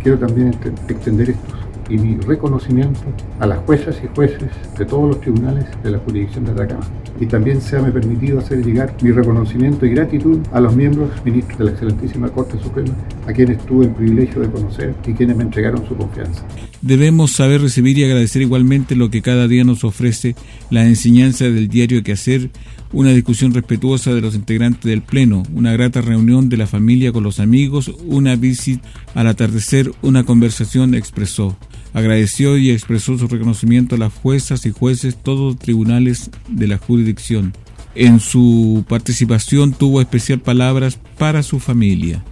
Quiero 0.02 0.18
también 0.18 0.54
extender 0.88 1.30
estos 1.30 1.61
y 1.92 1.98
mi 1.98 2.16
reconocimiento 2.16 3.00
a 3.38 3.46
las 3.46 3.58
juezas 3.60 4.00
y 4.02 4.08
jueces 4.14 4.50
de 4.78 4.84
todos 4.86 5.08
los 5.08 5.20
tribunales 5.20 5.66
de 5.82 5.90
la 5.90 5.98
jurisdicción 5.98 6.46
de 6.46 6.52
Atacama. 6.52 6.86
Y 7.20 7.26
también 7.26 7.60
se 7.60 7.78
me 7.80 7.92
permitido 7.92 8.38
hacer 8.38 8.64
llegar 8.64 8.94
mi 9.02 9.12
reconocimiento 9.12 9.84
y 9.84 9.90
gratitud 9.90 10.38
a 10.52 10.60
los 10.60 10.74
miembros 10.74 11.10
ministros 11.22 11.58
de 11.58 11.64
la 11.66 11.70
excelentísima 11.72 12.30
Corte 12.30 12.58
Suprema, 12.58 12.94
a 13.26 13.32
quienes 13.32 13.58
tuve 13.66 13.84
el 13.84 13.90
privilegio 13.90 14.40
de 14.40 14.50
conocer 14.50 14.94
y 15.06 15.12
quienes 15.12 15.36
me 15.36 15.42
entregaron 15.42 15.86
su 15.86 15.94
confianza. 15.94 16.42
Debemos 16.82 17.30
saber 17.30 17.62
recibir 17.62 17.96
y 17.96 18.02
agradecer 18.02 18.42
igualmente 18.42 18.96
lo 18.96 19.08
que 19.08 19.22
cada 19.22 19.46
día 19.46 19.62
nos 19.62 19.84
ofrece 19.84 20.34
la 20.68 20.84
enseñanza 20.84 21.44
del 21.44 21.68
diario 21.68 22.02
que 22.02 22.10
hacer, 22.10 22.50
una 22.92 23.10
discusión 23.10 23.54
respetuosa 23.54 24.12
de 24.12 24.20
los 24.20 24.34
integrantes 24.34 24.82
del 24.82 25.00
Pleno, 25.00 25.44
una 25.54 25.72
grata 25.72 26.00
reunión 26.00 26.48
de 26.48 26.56
la 26.56 26.66
familia 26.66 27.12
con 27.12 27.22
los 27.22 27.38
amigos, 27.38 27.92
una 28.04 28.34
visita 28.34 28.86
al 29.14 29.28
atardecer, 29.28 29.92
una 30.02 30.24
conversación 30.24 30.96
expresó. 30.96 31.56
Agradeció 31.94 32.58
y 32.58 32.70
expresó 32.70 33.16
su 33.16 33.28
reconocimiento 33.28 33.94
a 33.94 33.98
las 33.98 34.12
juezas 34.12 34.66
y 34.66 34.72
jueces, 34.72 35.16
todos 35.16 35.60
tribunales 35.60 36.30
de 36.48 36.66
la 36.66 36.78
jurisdicción. 36.78 37.52
En 37.94 38.18
su 38.18 38.84
participación 38.88 39.72
tuvo 39.72 40.00
especial 40.00 40.40
palabras 40.40 40.98
para 41.16 41.44
su 41.44 41.60
familia. 41.60 42.24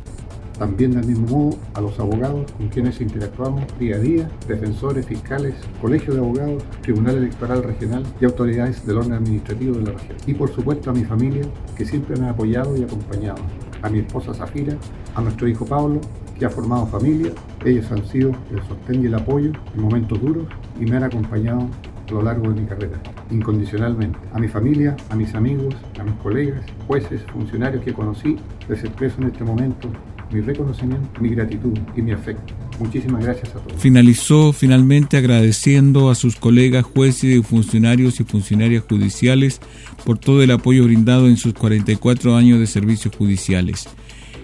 También 0.61 0.91
del 0.91 1.07
mismo 1.07 1.27
modo 1.27 1.59
a 1.73 1.81
los 1.81 1.99
abogados 1.99 2.53
con 2.53 2.69
quienes 2.69 3.01
interactuamos 3.01 3.65
día 3.79 3.97
a 3.97 3.99
día, 3.99 4.31
defensores, 4.47 5.07
fiscales, 5.07 5.55
colegio 5.81 6.13
de 6.13 6.21
abogados, 6.21 6.63
Tribunal 6.83 7.17
Electoral 7.17 7.63
Regional 7.63 8.05
y 8.21 8.27
autoridades 8.27 8.85
del 8.85 8.99
orden 8.99 9.15
administrativo 9.15 9.77
de 9.77 9.85
la 9.85 9.93
región. 9.93 10.19
Y 10.27 10.35
por 10.35 10.51
supuesto 10.51 10.91
a 10.91 10.93
mi 10.93 11.03
familia 11.05 11.45
que 11.79 11.87
siempre 11.87 12.15
me 12.21 12.27
ha 12.27 12.33
apoyado 12.33 12.77
y 12.77 12.83
acompañado, 12.83 13.41
a 13.81 13.89
mi 13.89 14.01
esposa 14.01 14.35
Zafira, 14.35 14.77
a 15.15 15.23
nuestro 15.23 15.49
hijo 15.49 15.65
Pablo, 15.65 16.03
que 16.39 16.45
ha 16.45 16.51
formado 16.51 16.87
familia. 16.89 17.33
Ellos 17.65 17.91
han 17.91 18.05
sido 18.05 18.33
el 18.51 18.63
sostén 18.69 19.03
y 19.03 19.07
el 19.07 19.15
apoyo 19.15 19.53
en 19.75 19.81
momentos 19.81 20.21
duros 20.21 20.47
y 20.79 20.85
me 20.85 20.99
han 20.99 21.05
acompañado 21.05 21.69
a 22.07 22.13
lo 22.13 22.23
largo 22.23 22.53
de 22.53 22.61
mi 22.61 22.67
carrera, 22.67 23.01
incondicionalmente. 23.31 24.19
A 24.35 24.39
mi 24.39 24.49
familia, 24.49 24.95
a 25.09 25.17
mis 25.17 25.35
amigos, 25.35 25.75
a 25.99 26.05
mis 26.05 26.15
colegas, 26.17 26.67
jueces, 26.87 27.23
funcionarios 27.33 27.83
que 27.83 27.95
conocí, 27.95 28.37
les 28.69 28.85
expreso 28.85 29.23
en 29.23 29.29
este 29.29 29.45
momento 29.45 29.89
mi 30.33 30.41
reconocimiento, 30.41 31.21
mi 31.21 31.31
gratitud 31.31 31.77
y 31.97 32.03
mi 32.03 32.13
afecto. 32.13 32.55
Muchísimas 32.79 33.25
gracias 33.25 33.51
a 33.51 33.59
todos. 33.59 33.81
Finalizó 33.81 34.53
finalmente 34.53 35.17
agradeciendo 35.17 36.11
a 36.11 36.15
sus 36.15 36.37
colegas 36.37 36.85
jueces 36.85 37.37
y 37.37 37.43
funcionarios 37.43 38.21
y 38.21 38.25
funcionarias 38.25 38.85
judiciales 38.89 39.61
por 40.05 40.19
todo 40.19 40.43
el 40.43 40.51
apoyo 40.51 40.85
brindado 40.85 41.29
en 41.29 41.37
sus 41.37 41.55
44 41.55 42.37
años 42.37 42.59
de 42.59 42.67
servicios 42.67 43.15
judiciales. 43.15 43.89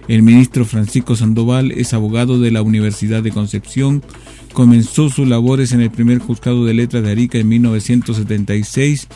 El 0.07 0.23
ministro 0.23 0.63
Francisco 0.63 1.15
Sandoval 1.15 1.71
es 1.71 1.93
abogado 1.93 2.39
de 2.39 2.51
la 2.51 2.61
Universidad 2.61 3.23
de 3.23 3.31
Concepción, 3.31 4.01
comenzó 4.53 5.09
sus 5.09 5.27
labores 5.27 5.73
en 5.73 5.81
el 5.81 5.91
primer 5.91 6.19
juzgado 6.19 6.65
de 6.65 6.73
letras 6.73 7.03
de 7.03 7.11
Arica 7.11 7.37
en 7.37 7.49
1976 7.49 9.07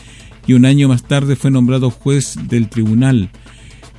y 0.46 0.52
un 0.52 0.66
año 0.66 0.88
más 0.88 1.04
tarde 1.04 1.36
fue 1.36 1.50
nombrado 1.50 1.90
juez 1.90 2.36
del 2.48 2.68
tribunal. 2.68 3.30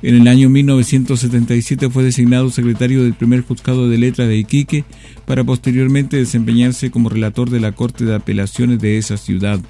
En 0.04 0.16
el 0.16 0.28
año 0.28 0.50
1977 0.50 1.88
fue 1.88 2.04
designado 2.04 2.50
secretario 2.50 3.02
del 3.02 3.14
primer 3.14 3.40
juzgado 3.40 3.88
de 3.88 3.96
letras 3.96 4.28
de 4.28 4.36
Iquique 4.36 4.84
para 5.24 5.44
posteriormente 5.44 6.18
desempeñarse 6.18 6.90
como 6.90 7.08
relator 7.08 7.48
de 7.48 7.58
la 7.58 7.72
Corte 7.72 8.04
de 8.04 8.14
Apelaciones 8.14 8.80
de 8.80 8.98
esa 8.98 9.16
ciudad. 9.16 9.60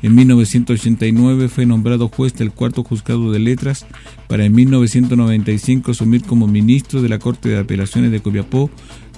En 0.00 0.14
1989 0.14 1.48
fue 1.48 1.66
nombrado 1.66 2.06
juez 2.06 2.34
del 2.34 2.52
cuarto 2.52 2.84
juzgado 2.84 3.32
de 3.32 3.40
letras 3.40 3.84
para 4.28 4.44
en 4.44 4.54
1995 4.54 5.90
asumir 5.90 6.22
como 6.22 6.46
ministro 6.46 7.02
de 7.02 7.08
la 7.08 7.18
Corte 7.18 7.48
de 7.48 7.58
Apelaciones 7.58 8.12
de 8.12 8.20
Copiapó, 8.20 8.70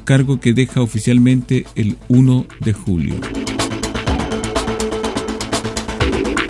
cargo 0.07 0.40
que 0.40 0.55
deja 0.55 0.81
oficialmente 0.81 1.66
el 1.75 1.99
1 2.09 2.47
de 2.64 2.73
julio. 2.73 3.14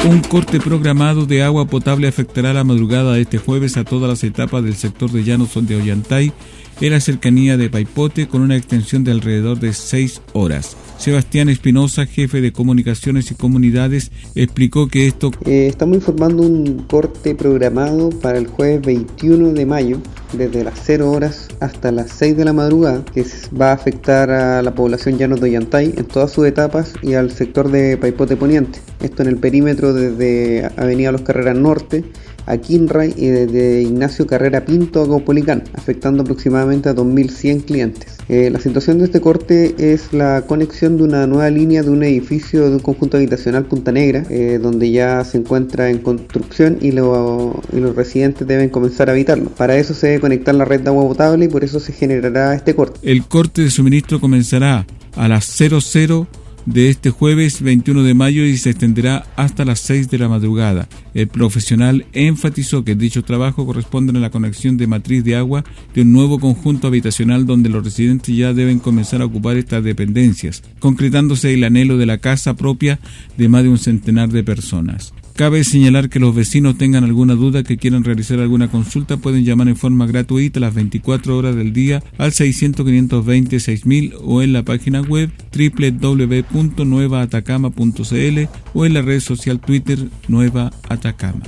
Un 0.09 0.21
corte 0.21 0.61
programado 0.61 1.27
de 1.27 1.43
agua 1.43 1.67
potable 1.67 2.07
afectará 2.07 2.53
la 2.53 2.63
madrugada 2.63 3.15
de 3.15 3.23
este 3.23 3.39
jueves 3.39 3.77
a 3.77 3.83
todas 3.83 4.09
las 4.09 4.23
etapas 4.23 4.63
del 4.63 4.77
sector 4.77 5.11
de 5.11 5.25
Llanos 5.25 5.59
de 5.67 5.75
Ollantay 5.75 6.33
en 6.81 6.93
la 6.93 7.01
cercanía 7.01 7.57
de 7.57 7.69
Paipote 7.71 8.29
con 8.29 8.43
una 8.43 8.55
extensión 8.57 9.03
de 9.03 9.11
alrededor 9.11 9.59
de 9.59 9.73
seis 9.73 10.23
horas. 10.33 10.77
Sebastián 10.97 11.49
Espinosa, 11.49 12.07
jefe 12.07 12.41
de 12.41 12.53
comunicaciones 12.53 13.33
y 13.33 13.35
comunidades, 13.35 14.13
explicó 14.37 14.87
que 14.87 15.09
esto... 15.09 15.33
Eh, 15.45 15.67
estamos 15.67 15.97
informando 15.97 16.45
un 16.45 16.85
corte 16.85 17.35
programado 17.35 18.11
para 18.11 18.39
el 18.39 18.47
jueves 18.47 18.83
21 18.83 19.55
de 19.55 19.67
mayo 19.67 19.99
desde 20.33 20.65
las 20.65 20.75
0 20.85 21.11
horas 21.11 21.49
hasta 21.61 21.93
las 21.93 22.11
6 22.11 22.37
de 22.37 22.45
la 22.45 22.53
madrugada, 22.53 23.05
que 23.05 23.25
va 23.59 23.71
a 23.71 23.75
afectar 23.75 24.31
a 24.31 24.63
la 24.63 24.75
población 24.75 25.19
llanos 25.19 25.41
de 25.41 25.51
Ollantay 25.51 25.95
en 25.97 26.05
todas 26.05 26.33
sus 26.33 26.47
etapas 26.47 26.93
y 27.03 27.15
al 27.15 27.31
sector 27.31 27.71
de 27.71 27.97
Paipote 27.97 28.37
Poniente. 28.37 28.81
Esto 29.01 29.23
en 29.23 29.29
el 29.29 29.37
perímetro 29.37 29.93
desde 29.93 30.71
Avenida 30.77 31.13
Los 31.13 31.23
Carreras 31.23 31.57
Norte 31.57 32.05
a 32.47 32.57
Kinray 32.59 33.13
y 33.17 33.27
desde 33.27 33.83
Ignacio 33.83 34.27
Carrera 34.27 34.65
Pinto 34.65 35.03
a 35.03 35.09
Caupolicán, 35.09 35.65
afectando 35.75 36.23
aproximadamente 36.23 36.89
a 36.89 36.95
2.100 36.95 37.65
clientes. 37.65 38.17
Eh, 38.29 38.51
la 38.51 38.61
situación 38.61 38.99
de 38.99 39.05
este 39.05 39.21
corte 39.21 39.75
es 39.79 40.13
la 40.13 40.43
conexión 40.47 40.97
de 40.97 41.05
una 41.05 41.27
nueva 41.27 41.51
línea 41.51 41.83
de 41.83 41.91
un 41.91 42.03
edificio 42.03 42.69
de 42.69 42.77
un 42.77 42.81
conjunto 42.81 43.17
habitacional 43.17 43.67
Punta 43.67 43.93
Negra, 43.93 44.25
eh, 44.31 44.59
donde 44.61 44.91
ya 44.91 45.25
se 45.25 45.39
encuentra 45.39 45.91
en 45.91 45.99
construcción 45.99 46.79
y, 46.81 46.89
y, 46.89 46.93
los 46.93 47.97
residentes 47.97 48.47
deben 48.47 48.69
comenzar 48.69 49.09
a 49.09 49.13
habitarlo. 49.13 49.51
Para 49.51 49.77
eso 49.77 49.95
se 49.95 50.16
conectar 50.21 50.55
la 50.55 50.65
red 50.65 50.81
de 50.81 50.89
agua 50.89 51.07
potable 51.07 51.47
y 51.47 51.49
por 51.49 51.65
eso 51.65 51.81
se 51.81 51.93
generará 51.93 52.55
este 52.55 52.75
corte. 52.75 53.01
El 53.03 53.25
corte 53.25 53.63
de 53.63 53.71
suministro 53.71 54.21
comenzará 54.21 54.87
a 55.15 55.29
las 55.29 55.45
00 55.45 56.27
de 56.67 56.91
este 56.91 57.11
jueves 57.11 57.63
21 57.63 58.03
de 58.03 58.15
mayo 58.15 58.45
y 58.45 58.57
se 58.59 58.71
extenderá 58.71 59.25
hasta 59.37 59.65
las 59.65 59.79
6 59.81 60.11
de 60.11 60.19
la 60.19 60.29
madrugada. 60.29 60.89
El 61.15 61.29
profesional 61.29 62.07
enfatizó 62.13 62.85
que 62.85 62.97
dicho 62.97 63.23
trabajo 63.23 63.65
corresponde 63.65 64.17
a 64.17 64.21
la 64.21 64.31
conexión 64.31 64.77
de 64.77 64.89
matriz 64.89 65.25
de 65.25 65.37
agua 65.37 65.65
de 65.95 66.03
un 66.03 66.13
nuevo 66.13 66.39
conjunto 66.39 66.89
habitacional 66.89 67.47
donde 67.47 67.69
los 67.69 67.85
residentes 67.85 68.37
ya 68.37 68.53
deben 68.53 68.81
comenzar 68.81 69.23
a 69.23 69.27
ocupar 69.27 69.57
estas 69.57 69.83
dependencias, 69.85 70.63
concretándose 70.81 71.55
el 71.55 71.65
anhelo 71.65 71.97
de 71.97 72.07
la 72.07 72.19
casa 72.19 72.55
propia 72.55 72.99
de 73.39 73.49
más 73.49 73.63
de 73.63 73.69
un 73.69 73.79
centenar 73.79 74.29
de 74.29 74.43
personas. 74.43 75.15
Cabe 75.37 75.63
señalar 75.65 76.09
que 76.09 76.19
los 76.19 76.35
vecinos 76.35 76.79
tengan 76.79 77.05
alguna 77.05 77.35
duda 77.35 77.63
que 77.63 77.77
quieran 77.77 78.05
realizar 78.05 78.41
alguna 78.41 78.71
consulta 78.71 79.19
pueden 79.19 79.45
llamar 79.45 79.69
en 79.69 79.77
forma 79.77 80.07
gratuita 80.07 80.61
las 80.61 80.73
24 80.73 81.37
horas 81.37 81.55
del 81.55 81.75
día 81.75 82.03
al 82.17 82.33
600 82.33 82.87
520 82.87 83.61
6000 83.61 84.15
o 84.25 84.41
en 84.41 84.55
la 84.55 84.63
página 84.63 85.03
web 85.03 85.31
www.nuevaatacama.cl 85.55 88.49
o 88.73 88.87
en 88.87 88.95
la 88.95 89.03
red 89.03 89.21
social 89.21 89.61
Twitter 89.61 90.09
Nueva 90.27 90.73
Atacama. 90.89 91.43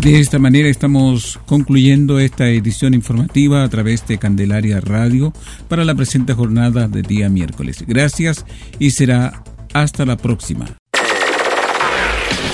De 0.00 0.20
esta 0.20 0.38
manera 0.38 0.70
estamos 0.70 1.38
concluyendo 1.44 2.20
esta 2.20 2.48
edición 2.48 2.94
informativa 2.94 3.64
a 3.64 3.68
través 3.68 4.08
de 4.08 4.16
Candelaria 4.16 4.80
Radio 4.80 5.34
para 5.68 5.84
la 5.84 5.94
presente 5.94 6.32
jornada 6.32 6.88
de 6.88 7.02
día 7.02 7.28
miércoles. 7.28 7.84
Gracias 7.86 8.46
y 8.78 8.92
será 8.92 9.44
hasta 9.74 10.06
la 10.06 10.16
próxima. 10.16 10.78